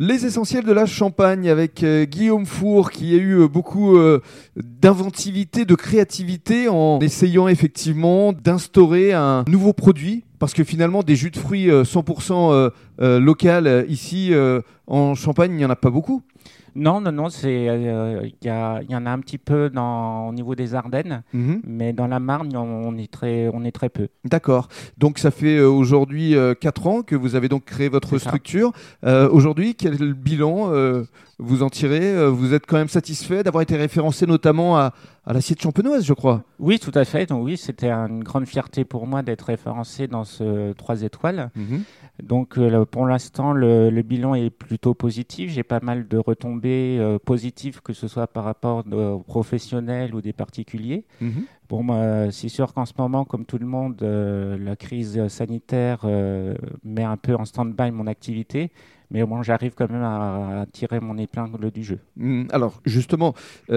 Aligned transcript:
Les 0.00 0.26
essentiels 0.26 0.64
de 0.64 0.72
la 0.72 0.86
Champagne 0.86 1.48
avec 1.48 1.84
euh, 1.84 2.04
Guillaume 2.04 2.46
Four 2.46 2.90
qui 2.90 3.14
a 3.14 3.16
eu 3.16 3.38
euh, 3.38 3.46
beaucoup 3.46 3.96
euh, 3.96 4.20
d'inventivité, 4.56 5.64
de 5.64 5.76
créativité 5.76 6.68
en 6.68 6.98
essayant 6.98 7.46
effectivement 7.46 8.32
d'instaurer 8.32 9.12
un 9.12 9.44
nouveau 9.46 9.72
produit 9.72 10.24
parce 10.40 10.52
que 10.52 10.64
finalement 10.64 11.04
des 11.04 11.14
jus 11.14 11.30
de 11.30 11.36
fruits 11.36 11.68
100% 11.68 12.70
local 13.00 13.86
ici 13.88 14.32
en 14.86 15.14
Champagne, 15.14 15.52
il 15.52 15.56
n'y 15.56 15.64
en 15.64 15.70
a 15.70 15.76
pas 15.76 15.88
beaucoup. 15.88 16.22
Non, 16.74 17.00
non, 17.00 17.12
non, 17.12 17.28
c'est 17.28 17.66
il 17.66 18.34
y, 18.42 18.48
y, 18.48 18.50
en 18.96 19.06
a 19.06 19.10
un 19.10 19.18
petit 19.20 19.38
peu 19.38 19.70
dans, 19.70 20.28
au 20.28 20.32
niveau 20.32 20.54
des 20.54 20.74
Ardennes, 20.74 21.22
mhm. 21.32 21.62
mais 21.66 21.92
dans 21.92 22.06
la 22.06 22.20
Marne, 22.20 22.54
on 22.56 22.96
est 22.96 23.10
très, 23.10 23.48
on 23.52 23.64
est 23.64 23.72
très 23.72 23.88
peu. 23.88 24.08
D'accord. 24.24 24.68
Donc 24.98 25.18
ça 25.18 25.30
fait 25.30 25.60
aujourd'hui 25.60 26.34
4 26.60 26.86
ans 26.86 27.02
que 27.02 27.16
vous 27.16 27.34
avez 27.34 27.48
donc 27.48 27.64
créé 27.64 27.88
votre 27.88 28.18
structure. 28.18 28.72
aujourd'hui, 29.02 29.74
quel 29.74 30.14
bilan 30.14 30.72
vous 31.38 31.62
en 31.62 31.70
tirez 31.70 32.28
Vous 32.30 32.54
êtes 32.54 32.66
quand 32.66 32.76
même 32.76 32.88
satisfait 32.88 33.42
d'avoir 33.42 33.62
été 33.62 33.76
référencé 33.76 34.26
notamment 34.26 34.76
à, 34.78 34.92
à 35.26 35.32
l'assiette 35.32 35.62
champenoise, 35.62 36.04
je 36.04 36.12
crois. 36.12 36.42
Oui, 36.58 36.78
tout 36.78 36.92
à 36.94 37.04
fait. 37.04 37.26
Donc 37.26 37.44
oui, 37.44 37.56
c'était 37.56 37.90
une 37.90 38.22
grande 38.22 38.46
fierté 38.46 38.84
pour 38.84 39.06
moi 39.06 39.22
d'être 39.22 39.42
référencé 39.42 40.06
dans 40.06 40.24
ce 40.24 40.72
3 40.72 41.02
étoiles. 41.02 41.50
Mhm. 41.56 41.82
Donc 42.22 42.58
euh, 42.58 42.84
pour 42.84 43.06
l'instant, 43.06 43.52
le, 43.52 43.90
bilan 44.02 44.34
est 44.34 44.50
plutôt 44.50 44.94
positif. 44.94 45.50
J'ai 45.50 45.62
pas 45.62 45.80
mal 45.80 46.06
de 46.06 46.16
retombées 46.16 46.98
euh, 47.00 47.18
positives, 47.18 47.80
que 47.82 47.92
ce 47.92 48.06
soit 48.08 48.26
par 48.26 48.44
rapport 48.44 48.84
aux 48.90 49.18
professionnels 49.20 50.14
ou 50.14 50.20
des 50.20 50.32
particuliers. 50.32 51.04
Mhm. 51.20 51.44
Bon, 51.68 51.82
moi, 51.82 52.30
c'est 52.30 52.50
sûr 52.50 52.72
qu'en 52.74 52.84
ce 52.84 52.92
moment, 52.96 53.24
comme 53.24 53.46
tout 53.46 53.58
le 53.58 53.66
monde, 53.66 53.96
euh, 54.02 54.56
la 54.58 54.76
crise 54.76 55.26
sanitaire 55.28 56.06
met 56.84 57.04
un 57.04 57.16
peu 57.16 57.34
en 57.34 57.44
stand-by 57.44 57.90
mon 57.90 58.06
activité. 58.06 58.70
Mais 59.10 59.22
bon, 59.24 59.42
j'arrive 59.42 59.74
quand 59.76 59.90
même 59.90 60.02
à, 60.02 60.66
tirer 60.72 60.98
mon 60.98 61.16
épingle 61.18 61.70
du 61.70 61.84
jeu. 61.84 62.00
Mhm. 62.16 62.48
alors, 62.52 62.80
justement, 62.84 63.34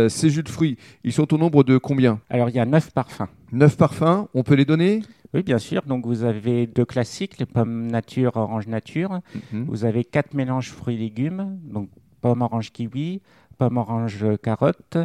ces 0.09 0.29
jus 0.29 0.43
de 0.43 0.49
fruits, 0.49 0.77
ils 1.03 1.13
sont 1.13 1.33
au 1.33 1.37
nombre 1.37 1.63
de 1.63 1.77
combien? 1.77 2.19
Alors, 2.29 2.49
il 2.49 2.55
y 2.55 2.59
a 2.59 2.65
neuf 2.65 2.91
parfums. 2.91 3.27
Neuf 3.51 3.77
parfums, 3.77 4.27
on 4.33 4.43
peut 4.43 4.55
les 4.55 4.65
donner? 4.65 5.01
Oui, 5.33 5.43
bien 5.43 5.57
sûr. 5.57 5.83
Donc, 5.83 6.05
vous 6.05 6.23
avez 6.23 6.67
deux 6.67 6.85
classiques, 6.85 7.37
les 7.39 7.45
pommes 7.45 7.87
nature, 7.87 8.35
orange 8.35 8.67
nature. 8.67 9.19
Mhm. 9.51 9.65
Vous 9.67 9.85
avez 9.85 10.03
quatre 10.03 10.33
mélanges 10.33 10.71
fruits-légumes, 10.71 11.59
donc 11.63 11.89
pomme, 12.21 12.41
orange, 12.41 12.71
kiwi, 12.71 13.21
pomme, 13.57 13.77
orange, 13.77 14.25
carotte, 14.41 14.97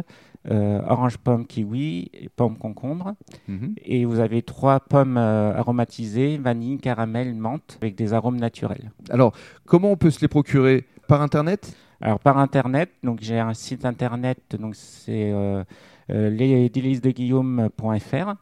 euh, 0.49 0.81
orange, 0.87 1.17
pomme, 1.17 1.45
kiwi, 1.45 2.09
et 2.13 2.29
pomme, 2.29 2.57
concombre. 2.57 3.15
Mhm. 3.47 3.75
Et 3.83 4.05
vous 4.05 4.19
avez 4.19 4.41
trois 4.41 4.79
pommes 4.79 5.17
euh, 5.17 5.53
aromatisées, 5.55 6.37
vanille, 6.37 6.77
caramel, 6.77 7.33
menthe, 7.35 7.77
avec 7.81 7.95
des 7.95 8.13
arômes 8.13 8.37
naturels. 8.37 8.91
Alors, 9.09 9.33
comment 9.65 9.91
on 9.91 9.97
peut 9.97 10.11
se 10.11 10.21
les 10.21 10.27
procurer? 10.27 10.85
Par 11.07 11.21
Internet? 11.21 11.75
Alors, 12.03 12.19
par 12.19 12.37
Internet. 12.37 12.89
Donc, 13.01 13.19
j'ai 13.21 13.39
un 13.39 13.53
site 13.53 13.85
Internet, 13.85 14.37
donc 14.59 14.75
c'est... 14.75 15.31
Euh, 15.31 15.63
euh. 16.09 16.29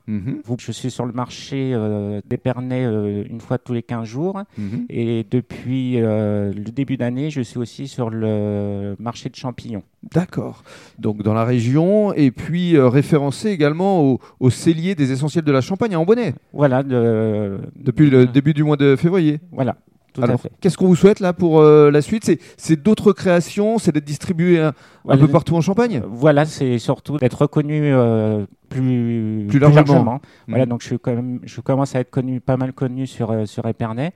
Mhm. 0.07 0.41
Je 0.57 0.71
suis 0.71 0.89
sur 0.89 1.05
le 1.05 1.13
marché 1.13 1.71
euh, 1.73 2.19
d'Épernay 2.25 2.85
euh, 2.85 3.23
une 3.29 3.39
fois 3.39 3.59
tous 3.59 3.73
les 3.73 3.83
15 3.83 4.07
jours. 4.07 4.41
Mhm. 4.57 4.85
Et 4.89 5.25
depuis 5.29 5.97
le 5.97 6.71
début 6.71 6.97
d'année, 6.97 7.29
je 7.29 7.41
suis 7.41 7.59
aussi 7.59 7.87
sur 7.87 8.09
le 8.09 8.95
marché 8.99 9.29
de 9.29 9.35
champignons. 9.35 9.83
D'accord. 10.11 10.63
Donc 10.97 11.21
dans 11.21 11.35
la 11.35 11.45
région, 11.45 12.13
et 12.13 12.31
puis 12.31 12.79
référencé 12.79 13.49
également 13.49 14.03
au, 14.03 14.19
au, 14.39 14.49
cellier 14.49 14.95
des 14.95 15.11
essentiels 15.11 15.43
de 15.43 15.51
la 15.51 15.61
Champagne 15.61 15.93
à 15.93 15.99
Ambonnet. 15.99 16.33
Voilà. 16.53 16.81
depuis 16.81 18.09
le 18.09 18.25
début 18.25 18.55
du 18.55 18.63
mois 18.63 18.77
de 18.77 18.95
février. 18.95 19.39
Voilà. 19.51 19.77
Alors, 20.21 20.41
qu'est-ce 20.59 20.77
qu'on 20.77 20.87
vous 20.87 20.95
souhaite 20.95 21.19
là 21.19 21.33
pour 21.33 21.59
euh, 21.59 21.91
la 21.91 22.01
suite? 22.01 22.29
C'est 22.57 22.81
d'autres 22.81 23.13
créations, 23.13 23.77
c'est 23.77 23.91
d'être 23.91 24.05
distribué 24.05 24.59
un, 24.59 24.73
peu 25.17 25.27
partout 25.27 25.55
en 25.55 25.61
Champagne? 25.61 26.01
Voilà, 26.07 26.45
c'est 26.45 26.79
surtout 26.79 27.17
d'être 27.17 27.41
reconnu 27.41 27.81
euh, 27.83 28.45
plus, 28.69 29.45
plus, 29.47 29.59
largement. 29.59 30.19
Voilà, 30.47 30.65
mmh. 30.65 30.69
donc 30.69 30.83
je, 30.83 30.95
quand 30.95 31.15
même, 31.15 31.39
je 31.43 31.61
commence 31.61 31.95
à 31.95 31.99
être 31.99 32.09
connu, 32.09 32.41
pas 32.41 32.57
mal 32.57 32.73
connu 32.73 33.07
sur, 33.07 33.31
euh, 33.31 33.45
sur 33.45 33.65
Épernay 33.65 34.13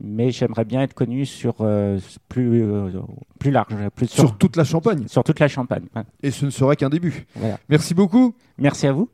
mais 0.00 0.30
j'aimerais 0.30 0.64
bien 0.64 0.82
être 0.82 0.94
connu 0.94 1.26
sur 1.26 1.56
plus, 2.28 2.64
plus 3.40 3.50
large. 3.50 3.74
Plus 3.96 4.06
sur, 4.06 4.38
toute 4.38 4.54
la 4.54 4.62
Champagne 4.62 5.08
Sur 5.08 5.24
toute 5.24 5.40
la 5.40 5.48
Champagne. 5.48 5.86
Et 6.22 6.30
ce 6.30 6.44
ne 6.44 6.50
sera 6.50 6.76
qu'un 6.76 6.88
début. 6.88 7.26
Merci 7.68 7.94
beaucoup. 7.94 8.32
Merci 8.58 8.86
à 8.86 8.92
vous. 8.92 9.06